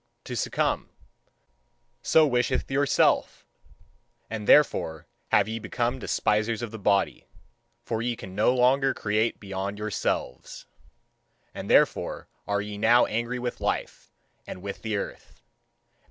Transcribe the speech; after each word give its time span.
To 0.23 0.35
succumb 0.35 0.89
so 2.01 2.25
wisheth 2.25 2.71
your 2.71 2.87
Self; 2.87 3.45
and 4.31 4.47
therefore 4.47 5.05
have 5.29 5.47
ye 5.47 5.59
become 5.59 5.99
despisers 5.99 6.63
of 6.63 6.71
the 6.71 6.79
body. 6.79 7.27
For 7.83 8.01
ye 8.01 8.15
can 8.15 8.33
no 8.33 8.51
longer 8.51 8.95
create 8.95 9.39
beyond 9.39 9.77
yourselves. 9.77 10.65
And 11.53 11.69
therefore 11.69 12.27
are 12.47 12.61
ye 12.63 12.79
now 12.79 13.05
angry 13.05 13.37
with 13.37 13.61
life 13.61 14.11
and 14.47 14.63
with 14.63 14.81
the 14.81 14.95
earth. 14.97 15.43